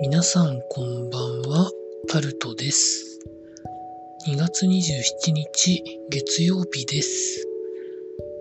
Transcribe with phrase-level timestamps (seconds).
[0.00, 1.70] 皆さんこんばんは、
[2.08, 3.18] タルトです。
[4.28, 7.46] 2月27日月曜日です。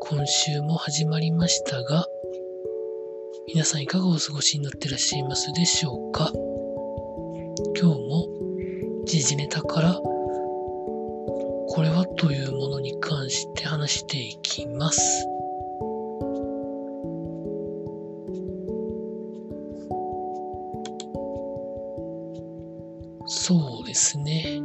[0.02, 2.06] 今週も始まりましたが、
[3.48, 6.32] 皆さんいかがお過ごしになってらっしゃいますでしょうか？
[7.80, 8.28] 今日も
[9.06, 15.02] 時事ネタからこれはというものに関して話していきます。
[23.30, 24.62] そうですね。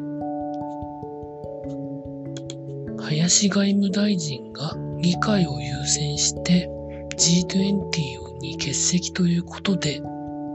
[3.01, 6.71] 林外務大臣が議会を優先して
[7.17, 10.01] G20 に欠席ということで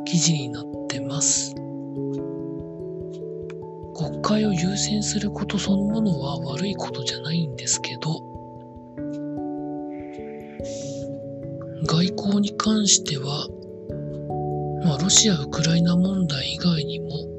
[0.05, 1.53] 記事になってます。
[3.93, 8.21] 国会を優先することそのものは悪いことじゃないんですけど、
[11.85, 13.47] 外交に関しては、
[14.85, 17.36] まあロシア・ウクライナ問題以外にも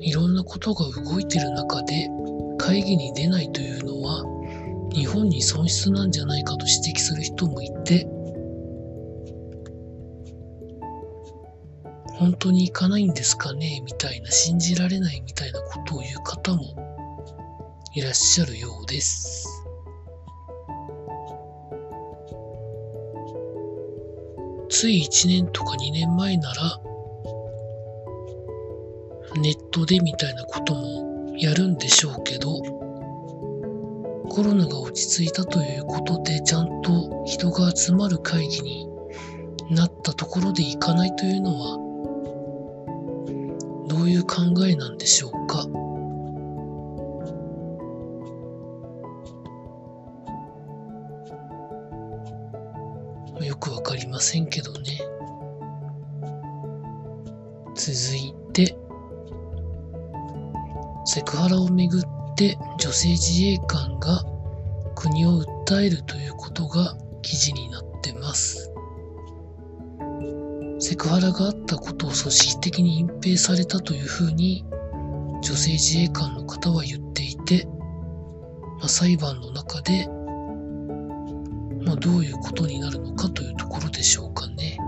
[0.00, 2.08] いろんなことが動いてる中で
[2.58, 4.24] 会議に出ないというのは
[4.92, 8.06] 日本に損失なんじゃないかと指摘する人もいて
[12.18, 16.62] 本当に行かないんですかねみたいな信じられないみたいなことを言う方も
[17.94, 19.48] いらっしゃるようです。
[24.68, 26.80] つい1年とか2年前なら
[29.40, 32.60] ネットでみたいなこともやるんでしょうけど、
[34.28, 38.86] コロナが落ち着いたということでちゃんと人が集まる会議に
[39.70, 41.78] なったところで行かないというのは、
[43.88, 45.66] どういう考えなんでしょうか？
[53.44, 55.00] よくわかりませんけどね。
[57.74, 58.76] 続いて、
[61.12, 62.02] セクハラをめぐっ
[62.36, 64.22] て女性自衛官が
[64.94, 68.72] 国を訴えるということが記事になってます。
[70.78, 74.64] セクハラがあったことを組織的に隠蔽されたというふうに
[75.42, 77.66] 女性自衛官の方は言っていて、
[78.78, 80.06] まあ、裁判の中で、
[81.84, 84.78] まあ、どういうことになるのかというところでしょうかね。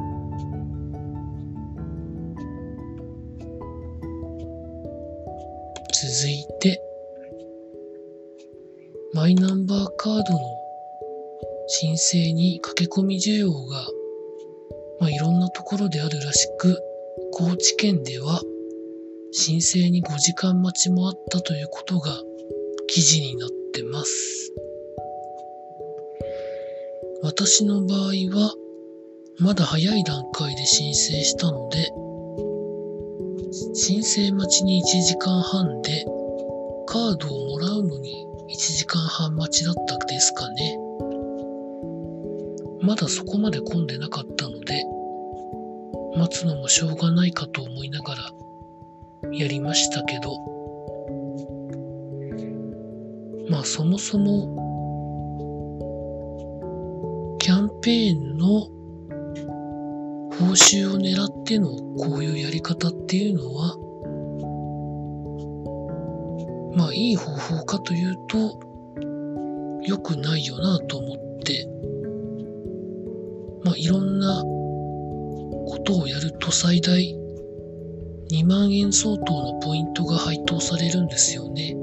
[6.22, 6.81] 続いて、
[9.12, 10.38] マイナンバーカードの
[11.66, 13.88] 申請に駆け込み需要が、
[15.00, 16.78] まあ、いろんなところであるらしく、
[17.32, 18.41] 高知県では
[19.32, 22.16] 申請に5時間待ちもあったということが
[22.87, 24.53] 記事になってます。
[27.25, 27.99] 私の場合
[28.31, 28.55] は、
[29.41, 31.91] まだ早い段階で申請したので、
[33.75, 36.05] 申請待ちに1時間半で、
[36.87, 40.78] カードをもらうのに1時間半待ちだったですかね。
[42.82, 44.84] まだそこまで混んでなかったので、
[46.16, 48.31] 待つのもしょうがないかと思いながら
[49.32, 50.37] やりましたけど、
[53.49, 54.59] まあそもそも、
[57.38, 58.69] キャンペーンの
[60.42, 63.76] 報酬を狙ってのこういうやり方っていうのは、
[66.76, 68.58] まあいい方法かというと、
[69.84, 71.69] 良くないよなと思って、
[73.64, 77.00] まあいろんなことをやると最大
[78.32, 81.76] 2万円相当のポイントが配当されるんですよね。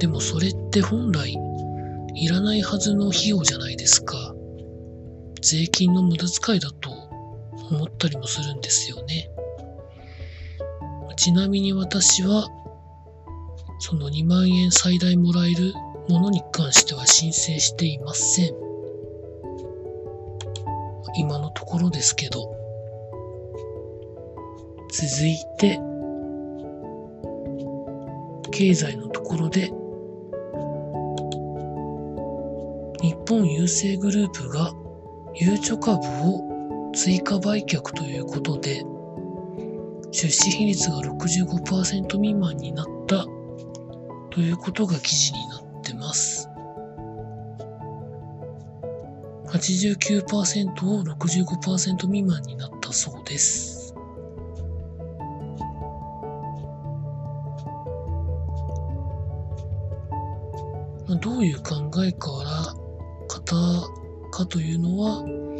[0.00, 1.38] でもそれって本来
[2.16, 4.34] いらないはずの費用じゃないですか。
[5.40, 7.01] 税金の無駄遣いだと
[7.72, 9.30] 思ったりもするんですよね。
[11.16, 12.48] ちなみに私は、
[13.78, 15.72] その2万円最大もらえる
[16.08, 18.54] ものに関しては申請していません。
[21.16, 22.56] 今のところですけど。
[24.92, 25.80] 続いて、
[28.50, 29.72] 経済のところで、
[33.00, 34.70] 日本郵政グループが
[35.34, 36.51] ゆうちょ株を
[36.92, 38.84] 追加売却ということで、
[40.10, 43.26] 出資比率が65%未満になった
[44.30, 46.48] ということが記事になってます。
[49.46, 53.94] 89%を65%未満になったそうです。
[61.20, 61.74] どういう考
[62.04, 62.82] えから
[63.28, 63.56] 方
[64.30, 65.51] かというのは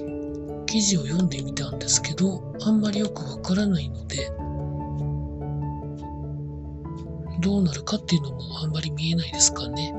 [0.72, 4.30] 記事を読んでみたんですけどあんまりよくわからないので
[7.42, 9.92] どうなるかっていうのもあんまり見えないですかね。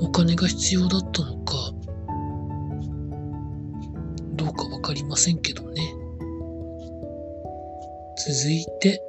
[0.00, 1.54] お金が必要だったのか
[4.36, 5.82] どうかわかりませんけどね。
[8.16, 9.02] 続いて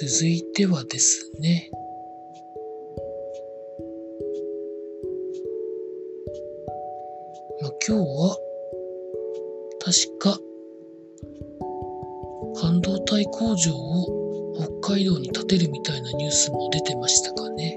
[0.00, 1.72] 続いてはですね、
[7.60, 8.36] まあ、今日は
[9.80, 10.38] 確か
[12.60, 17.74] 半導体工場を北海道に建てるみたいなニュースも出てましたかね。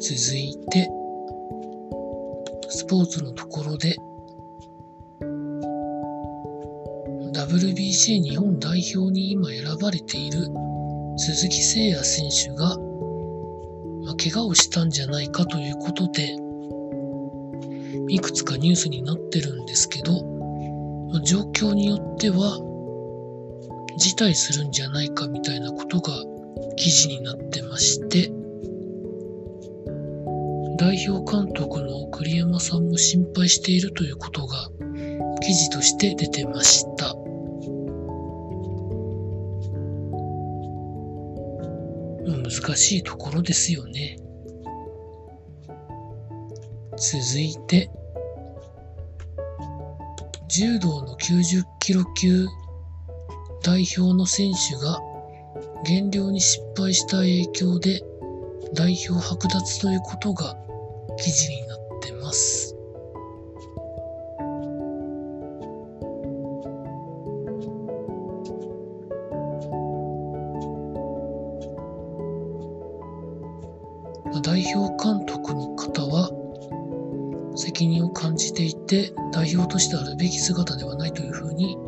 [0.00, 0.90] 続いて、
[2.68, 3.94] スポーツのところで
[7.48, 10.48] WBC 日本代表に今選ばれている
[11.16, 12.76] 鈴木誠也選手が、
[14.04, 16.36] まあ、怪我をしたんじゃないかということで、
[18.08, 20.24] いくつかニュースになってるんですけど、
[21.12, 22.58] ま、状況によっては、
[23.98, 26.12] 辞退するんじゃないかみたいなことが
[26.76, 28.32] 記事になってまして、
[30.78, 34.68] 代表監督の栗山さんも心配しているということが
[35.40, 37.15] 記事として出てました。
[42.26, 44.18] 難しいところですよね。
[46.96, 47.90] 続いて、
[50.48, 52.46] 柔道の90キロ級
[53.62, 55.00] 代表の選手が
[55.84, 58.02] 減量に失敗した影響で
[58.74, 60.56] 代表剥奪ということが
[61.18, 62.75] 記事になってます。
[75.06, 76.32] 監督の方は
[77.54, 81.78] 責任を感じていて代表としてあるべき姿ではないというふうに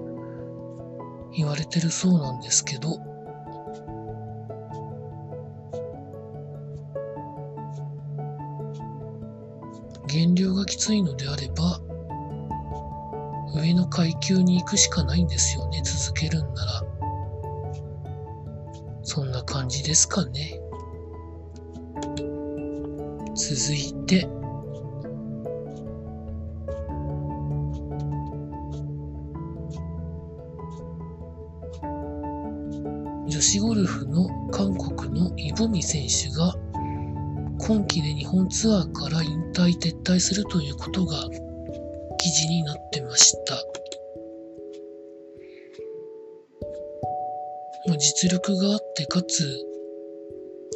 [1.36, 3.00] 言われてるそうなんですけど
[10.06, 11.80] 減量がきついのであれば
[13.60, 16.82] 上の階級に行くしかないんですよね続けるんなら
[19.02, 20.57] そんな感じですかね。
[23.38, 24.26] 続いて、
[33.28, 36.52] 女子ゴルフの韓国のイボミ選手が
[37.60, 41.22] 今季で日本ツアーから引退撤退するということが
[42.18, 43.56] 記事になってました。
[47.98, 49.44] 実力があってかつ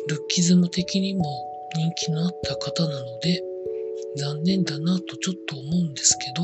[0.08, 3.43] ルッキズム的にも人気のあった方なので、
[4.17, 6.43] 残念だなとちょっと思うんですけど、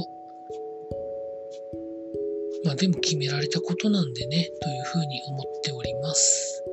[2.65, 6.65] まあでも決められたことなんでね、というふうに思っております。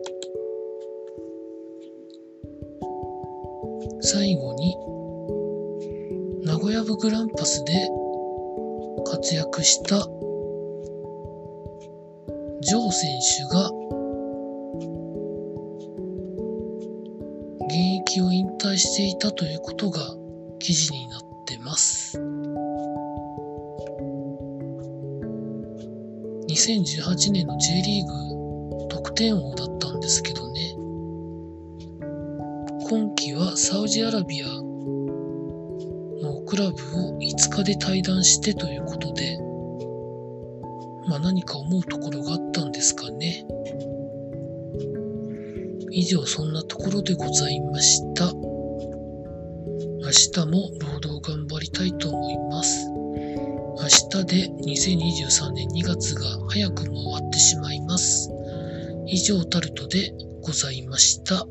[4.01, 4.75] 最後に、
[6.45, 7.89] 名古屋部グランパスで
[9.05, 10.07] 活躍した
[12.61, 13.69] ジョー選手が
[17.67, 18.44] 現役を引
[18.77, 19.99] していたということが
[20.59, 22.19] 記事になってます。
[26.47, 30.75] 2018年の J リーグ得点王だったんですけどね。
[32.89, 34.45] 今季はサウジアラビア
[36.21, 39.37] のクラブを5日で退団してということで、
[41.09, 43.45] まあ何か思うところがあったんですかね。
[45.91, 48.54] 以上そんなところでございました。
[50.05, 52.87] 明日も労働頑張りたいと思います。
[52.87, 58.29] 明日で2023年2月が早くも終わってしまいます。
[59.07, 61.47] 以上タルトでございました。